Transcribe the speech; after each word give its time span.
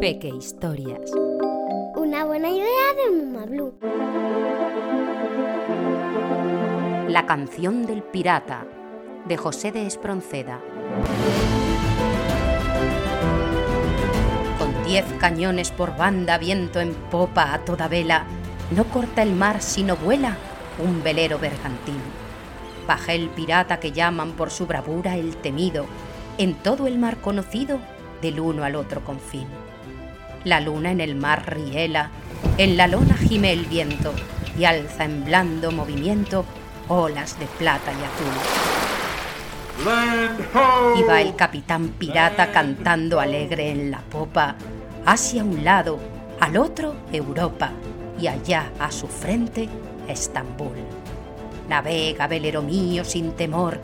Peque 0.00 0.28
Historias. 0.28 1.10
Una 1.96 2.24
buena 2.24 2.48
idea 2.48 2.66
de 2.96 3.24
Mamá 3.24 3.46
Blue. 3.46 3.74
La 7.08 7.26
canción 7.26 7.86
del 7.86 8.02
pirata 8.02 8.66
de 9.26 9.36
José 9.36 9.72
de 9.72 9.86
Espronceda. 9.86 10.60
Con 14.58 14.84
diez 14.84 15.04
cañones 15.18 15.70
por 15.70 15.96
banda, 15.96 16.38
viento 16.38 16.80
en 16.80 16.94
popa 17.10 17.52
a 17.52 17.64
toda 17.64 17.88
vela, 17.88 18.24
no 18.70 18.84
corta 18.84 19.22
el 19.22 19.34
mar 19.34 19.60
sino 19.60 19.96
vuela 19.96 20.36
un 20.78 21.02
velero 21.02 21.38
bergantín. 21.38 22.00
Baja 22.86 23.12
el 23.12 23.28
pirata 23.28 23.80
que 23.80 23.92
llaman 23.92 24.32
por 24.32 24.50
su 24.50 24.66
bravura 24.66 25.16
el 25.16 25.36
temido, 25.36 25.86
en 26.38 26.54
todo 26.54 26.86
el 26.86 26.98
mar 26.98 27.18
conocido, 27.18 27.78
del 28.22 28.40
uno 28.40 28.64
al 28.64 28.76
otro 28.76 29.04
confín. 29.04 29.46
La 30.44 30.60
luna 30.60 30.90
en 30.92 31.00
el 31.00 31.14
mar 31.14 31.54
riela, 31.54 32.10
en 32.56 32.76
la 32.76 32.86
lona 32.86 33.14
gime 33.14 33.52
el 33.52 33.66
viento 33.66 34.12
y 34.56 34.64
alza 34.64 35.04
en 35.04 35.24
blando 35.24 35.70
movimiento 35.72 36.44
olas 36.88 37.38
de 37.38 37.46
plata 37.46 37.92
y 37.92 37.96
azul. 37.96 38.32
Va 41.08 41.20
el 41.20 41.36
capitán 41.36 41.88
pirata 41.90 42.50
cantando 42.50 43.20
alegre 43.20 43.70
en 43.70 43.90
la 43.90 44.00
popa, 44.00 44.56
hacia 45.06 45.44
un 45.44 45.64
lado, 45.64 45.98
al 46.40 46.56
otro 46.56 46.94
Europa 47.12 47.70
y 48.20 48.26
allá 48.26 48.72
a 48.78 48.90
su 48.90 49.06
frente 49.06 49.68
Estambul. 50.08 50.76
Navega, 51.68 52.26
velero 52.26 52.62
mío, 52.62 53.04
sin 53.04 53.32
temor, 53.32 53.80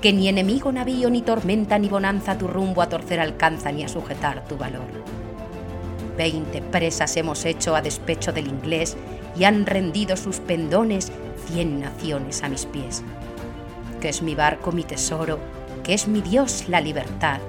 que 0.00 0.12
ni 0.12 0.28
enemigo 0.28 0.70
navío, 0.70 1.10
ni 1.10 1.22
tormenta, 1.22 1.78
ni 1.78 1.88
bonanza 1.88 2.38
tu 2.38 2.46
rumbo 2.46 2.82
a 2.82 2.88
torcer 2.88 3.20
alcanza, 3.20 3.72
ni 3.72 3.82
a 3.82 3.88
sujetar 3.88 4.44
tu 4.44 4.56
valor. 4.56 4.86
Veinte 6.16 6.62
presas 6.62 7.16
hemos 7.16 7.44
hecho 7.44 7.74
a 7.74 7.82
despecho 7.82 8.32
del 8.32 8.48
inglés 8.48 8.96
y 9.36 9.44
han 9.44 9.66
rendido 9.66 10.16
sus 10.16 10.38
pendones 10.40 11.12
cien 11.46 11.80
naciones 11.80 12.42
a 12.42 12.48
mis 12.48 12.66
pies. 12.66 13.02
Que 14.00 14.08
es 14.08 14.22
mi 14.22 14.34
barco 14.34 14.72
mi 14.72 14.84
tesoro, 14.84 15.38
que 15.82 15.94
es 15.94 16.06
mi 16.06 16.20
Dios 16.20 16.68
la 16.68 16.80
libertad, 16.80 17.40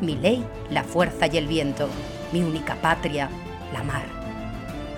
mi 0.00 0.16
ley 0.16 0.44
la 0.70 0.84
fuerza 0.84 1.26
y 1.26 1.36
el 1.38 1.46
viento, 1.46 1.88
mi 2.32 2.42
única 2.42 2.76
patria 2.76 3.28
la 3.72 3.82
mar. 3.82 4.04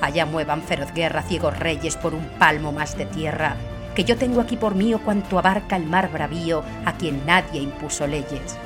Allá 0.01 0.27
muevan 0.27 0.63
feroz 0.63 0.93
guerra 0.93 1.23
ciegos 1.23 1.59
reyes 1.59 1.97
por 1.97 2.15
un 2.15 2.25
palmo 2.39 2.73
más 2.73 2.97
de 2.97 3.07
tierra, 3.07 3.57
que 3.99 4.05
yo 4.05 4.17
tengo 4.17 4.41
aquí 4.41 4.57
por 4.57 4.77
mío 4.77 5.01
cuanto 5.05 5.41
abarca 5.41 5.75
el 5.75 5.85
mar 5.85 6.09
bravío 6.13 6.63
a 6.85 6.93
quien 6.93 7.27
nadie 7.27 7.61
impuso 7.61 8.07
leyes. 8.07 8.57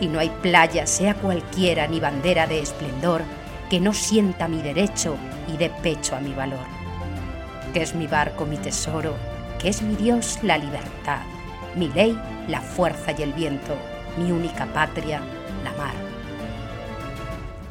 Y 0.00 0.08
no 0.08 0.18
hay 0.18 0.28
playa, 0.28 0.88
sea 0.88 1.14
cualquiera, 1.14 1.86
ni 1.86 2.00
bandera 2.00 2.48
de 2.48 2.58
esplendor, 2.58 3.22
que 3.70 3.78
no 3.78 3.92
sienta 3.92 4.48
mi 4.48 4.60
derecho 4.60 5.14
y 5.46 5.56
dé 5.56 5.70
pecho 5.84 6.16
a 6.16 6.20
mi 6.20 6.34
valor. 6.34 6.66
Que 7.72 7.82
es 7.82 7.94
mi 7.94 8.08
barco 8.08 8.44
mi 8.44 8.56
tesoro, 8.56 9.14
que 9.60 9.68
es 9.68 9.82
mi 9.82 9.94
Dios 9.94 10.40
la 10.42 10.58
libertad, 10.58 11.20
mi 11.76 11.86
ley 11.86 12.18
la 12.48 12.60
fuerza 12.60 13.12
y 13.16 13.22
el 13.22 13.34
viento, 13.34 13.76
mi 14.18 14.32
única 14.32 14.66
patria 14.66 15.20
la 15.62 15.70
mar 15.74 15.94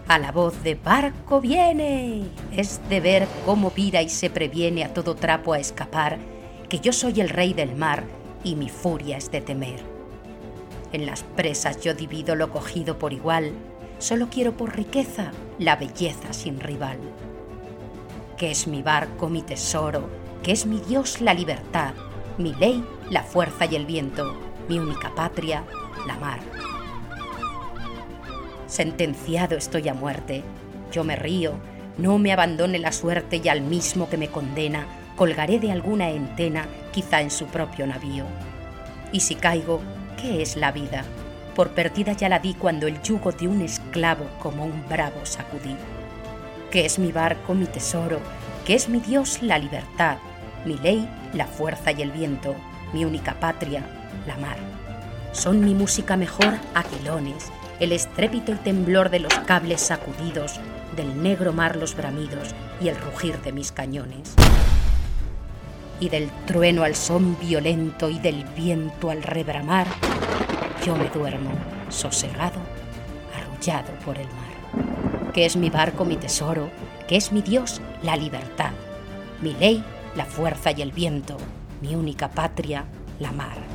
a 0.07 0.19
la 0.19 0.33
voz 0.33 0.61
de 0.63 0.75
barco 0.75 1.39
viene. 1.39 2.23
Es 2.51 2.81
de 2.89 2.99
ver 2.99 3.27
cómo 3.45 3.71
vira 3.71 4.01
y 4.01 4.09
se 4.09 4.29
previene 4.29 4.83
a 4.83 4.93
todo 4.93 5.15
trapo 5.15 5.53
a 5.53 5.59
escapar, 5.59 6.19
que 6.71 6.79
yo 6.79 6.93
soy 6.93 7.19
el 7.19 7.27
rey 7.27 7.53
del 7.53 7.75
mar 7.75 8.05
y 8.45 8.55
mi 8.55 8.69
furia 8.69 9.17
es 9.17 9.29
de 9.29 9.41
temer. 9.41 9.81
En 10.93 11.05
las 11.05 11.21
presas 11.21 11.81
yo 11.81 11.93
divido 11.93 12.33
lo 12.33 12.49
cogido 12.49 12.97
por 12.97 13.11
igual, 13.11 13.51
solo 13.99 14.29
quiero 14.29 14.55
por 14.55 14.73
riqueza 14.73 15.33
la 15.59 15.75
belleza 15.75 16.31
sin 16.31 16.61
rival. 16.61 16.97
Que 18.37 18.51
es 18.51 18.67
mi 18.67 18.83
barco 18.83 19.27
mi 19.27 19.41
tesoro, 19.41 20.07
que 20.43 20.53
es 20.53 20.65
mi 20.65 20.79
Dios 20.79 21.19
la 21.19 21.33
libertad, 21.33 21.93
mi 22.37 22.55
ley 22.55 22.81
la 23.09 23.23
fuerza 23.23 23.65
y 23.65 23.75
el 23.75 23.85
viento, 23.85 24.33
mi 24.69 24.79
única 24.79 25.13
patria 25.13 25.65
la 26.07 26.15
mar. 26.19 26.39
Sentenciado 28.67 29.57
estoy 29.57 29.89
a 29.89 29.93
muerte. 29.93 30.41
Yo 30.93 31.03
me 31.03 31.17
río, 31.17 31.51
no 31.97 32.17
me 32.17 32.31
abandone 32.31 32.79
la 32.79 32.93
suerte 32.93 33.41
y 33.43 33.49
al 33.49 33.59
mismo 33.59 34.09
que 34.09 34.15
me 34.15 34.29
condena, 34.29 34.87
colgaré 35.15 35.59
de 35.59 35.71
alguna 35.71 36.09
entena, 36.09 36.65
quizá 36.91 37.21
en 37.21 37.31
su 37.31 37.45
propio 37.47 37.87
navío. 37.87 38.25
Y 39.11 39.21
si 39.21 39.35
caigo, 39.35 39.81
¿qué 40.19 40.41
es 40.41 40.55
la 40.55 40.71
vida? 40.71 41.03
Por 41.55 41.71
perdida 41.71 42.13
ya 42.13 42.29
la 42.29 42.39
di 42.39 42.53
cuando 42.53 42.87
el 42.87 43.01
yugo 43.01 43.31
de 43.31 43.47
un 43.47 43.61
esclavo 43.61 44.25
como 44.39 44.65
un 44.65 44.83
bravo 44.87 45.25
sacudí. 45.25 45.75
Que 46.69 46.85
es 46.85 46.97
mi 46.97 47.11
barco 47.11 47.53
mi 47.53 47.65
tesoro, 47.65 48.19
que 48.65 48.75
es 48.75 48.87
mi 48.87 48.99
Dios 48.99 49.41
la 49.41 49.57
libertad, 49.57 50.17
mi 50.65 50.77
ley 50.77 51.07
la 51.33 51.45
fuerza 51.45 51.91
y 51.91 52.01
el 52.01 52.11
viento, 52.11 52.55
mi 52.93 53.05
única 53.05 53.33
patria 53.39 53.83
la 54.25 54.37
mar. 54.37 54.57
Son 55.31 55.63
mi 55.63 55.73
música 55.73 56.17
mejor 56.17 56.55
aquilones, 56.73 57.51
el 57.79 57.91
estrépito 57.91 58.51
y 58.51 58.55
temblor 58.55 59.09
de 59.09 59.19
los 59.19 59.33
cables 59.39 59.81
sacudidos, 59.81 60.59
del 60.95 61.21
negro 61.21 61.53
mar 61.53 61.75
los 61.75 61.95
bramidos 61.95 62.53
y 62.81 62.89
el 62.89 62.97
rugir 62.97 63.41
de 63.41 63.51
mis 63.51 63.71
cañones. 63.71 64.35
Y 66.01 66.09
del 66.09 66.29
trueno 66.45 66.83
al 66.83 66.95
son 66.95 67.39
violento 67.39 68.09
y 68.09 68.19
del 68.19 68.43
viento 68.43 69.09
al 69.09 69.23
rebramar, 69.23 69.87
yo 70.85 70.97
me 70.97 71.07
duermo, 71.07 71.51
sosegado, 71.87 72.59
arrullado 73.33 73.93
por 74.03 74.17
el 74.17 74.27
mar. 74.27 75.31
Que 75.31 75.45
es 75.45 75.55
mi 75.55 75.69
barco 75.69 76.03
mi 76.03 76.17
tesoro, 76.17 76.69
que 77.07 77.15
es 77.15 77.31
mi 77.31 77.41
Dios 77.41 77.79
la 78.03 78.17
libertad, 78.17 78.71
mi 79.41 79.53
ley 79.53 79.81
la 80.17 80.25
fuerza 80.25 80.71
y 80.71 80.81
el 80.81 80.91
viento, 80.91 81.37
mi 81.81 81.95
única 81.95 82.29
patria 82.29 82.83
la 83.19 83.31
mar 83.31 83.71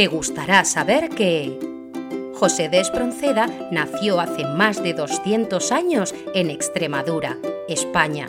te 0.00 0.06
gustará 0.06 0.64
saber 0.64 1.10
que 1.10 1.58
José 2.34 2.70
de 2.70 2.80
Espronceda 2.80 3.50
nació 3.70 4.18
hace 4.18 4.46
más 4.46 4.82
de 4.82 4.94
200 4.94 5.72
años 5.72 6.14
en 6.34 6.48
Extremadura, 6.48 7.36
España. 7.68 8.26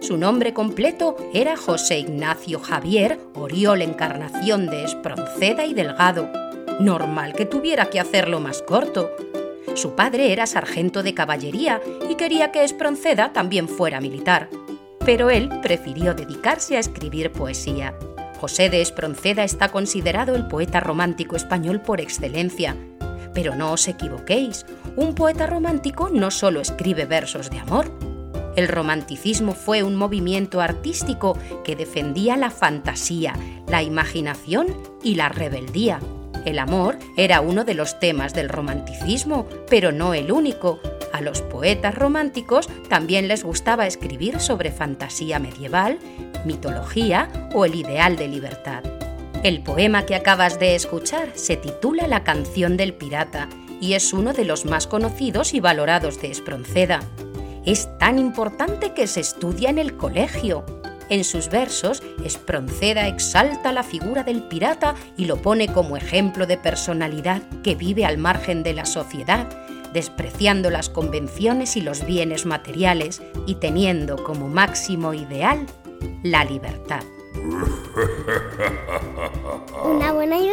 Su 0.00 0.16
nombre 0.16 0.52
completo 0.52 1.16
era 1.32 1.56
José 1.56 1.98
Ignacio 1.98 2.60
Javier 2.60 3.18
Oriol 3.34 3.82
Encarnación 3.82 4.66
de 4.66 4.84
Espronceda 4.84 5.64
y 5.64 5.74
Delgado. 5.74 6.30
Normal 6.80 7.32
que 7.32 7.46
tuviera 7.46 7.86
que 7.86 8.00
hacerlo 8.00 8.40
más 8.40 8.62
corto. 8.62 9.10
Su 9.74 9.94
padre 9.94 10.32
era 10.32 10.46
sargento 10.46 11.02
de 11.02 11.14
caballería 11.14 11.80
y 12.08 12.16
quería 12.16 12.52
que 12.52 12.64
Espronceda 12.64 13.32
también 13.32 13.68
fuera 13.68 14.00
militar. 14.00 14.48
Pero 15.04 15.30
él 15.30 15.50
prefirió 15.62 16.14
dedicarse 16.14 16.76
a 16.76 16.80
escribir 16.80 17.32
poesía. 17.32 17.94
José 18.40 18.68
de 18.68 18.82
Espronceda 18.82 19.44
está 19.44 19.70
considerado 19.70 20.34
el 20.34 20.46
poeta 20.48 20.80
romántico 20.80 21.36
español 21.36 21.80
por 21.80 22.00
excelencia. 22.00 22.76
Pero 23.32 23.54
no 23.56 23.72
os 23.72 23.88
equivoquéis, 23.88 24.66
un 24.96 25.14
poeta 25.14 25.46
romántico 25.46 26.08
no 26.10 26.30
solo 26.30 26.60
escribe 26.60 27.04
versos 27.04 27.50
de 27.50 27.58
amor. 27.58 28.13
El 28.56 28.68
romanticismo 28.68 29.54
fue 29.54 29.82
un 29.82 29.96
movimiento 29.96 30.60
artístico 30.60 31.36
que 31.64 31.76
defendía 31.76 32.36
la 32.36 32.50
fantasía, 32.50 33.34
la 33.68 33.82
imaginación 33.82 34.68
y 35.02 35.16
la 35.16 35.28
rebeldía. 35.28 36.00
El 36.44 36.58
amor 36.58 36.98
era 37.16 37.40
uno 37.40 37.64
de 37.64 37.74
los 37.74 37.98
temas 37.98 38.34
del 38.34 38.48
romanticismo, 38.48 39.46
pero 39.68 39.92
no 39.92 40.14
el 40.14 40.30
único, 40.30 40.78
a 41.14 41.20
los 41.20 41.42
poetas 41.42 41.94
románticos 41.94 42.68
también 42.88 43.28
les 43.28 43.44
gustaba 43.44 43.86
escribir 43.86 44.40
sobre 44.40 44.72
fantasía 44.72 45.38
medieval, 45.38 46.00
mitología 46.44 47.28
o 47.54 47.64
el 47.64 47.76
ideal 47.76 48.16
de 48.16 48.26
libertad. 48.26 48.82
El 49.44 49.62
poema 49.62 50.06
que 50.06 50.16
acabas 50.16 50.58
de 50.58 50.74
escuchar 50.74 51.30
se 51.34 51.56
titula 51.56 52.08
La 52.08 52.24
canción 52.24 52.76
del 52.76 52.94
pirata 52.94 53.48
y 53.80 53.92
es 53.92 54.12
uno 54.12 54.32
de 54.32 54.44
los 54.44 54.64
más 54.64 54.86
conocidos 54.86 55.54
y 55.54 55.60
valorados 55.60 56.20
de 56.20 56.32
Espronceda. 56.32 57.00
Es 57.66 57.88
tan 57.98 58.18
importante 58.18 58.92
que 58.92 59.06
se 59.06 59.20
estudia 59.20 59.70
en 59.70 59.78
el 59.78 59.96
colegio. 59.96 60.64
En 61.08 61.24
sus 61.24 61.50
versos, 61.50 62.02
Espronceda 62.24 63.08
exalta 63.08 63.72
la 63.72 63.82
figura 63.82 64.22
del 64.22 64.42
pirata 64.42 64.94
y 65.16 65.26
lo 65.26 65.40
pone 65.40 65.68
como 65.68 65.96
ejemplo 65.96 66.46
de 66.46 66.56
personalidad 66.56 67.42
que 67.62 67.74
vive 67.74 68.04
al 68.04 68.18
margen 68.18 68.62
de 68.62 68.74
la 68.74 68.84
sociedad 68.84 69.48
despreciando 69.94 70.68
las 70.70 70.90
convenciones 70.90 71.76
y 71.76 71.80
los 71.80 72.04
bienes 72.04 72.46
materiales 72.46 73.22
y 73.46 73.54
teniendo 73.54 74.22
como 74.22 74.48
máximo 74.48 75.14
ideal 75.14 75.64
la 76.22 76.44
libertad. 76.44 77.02
Una 79.84 80.12
buena 80.12 80.36
idea 80.36 80.52